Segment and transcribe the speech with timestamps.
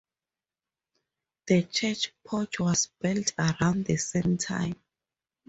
[1.45, 4.77] The church porch was built around the same time.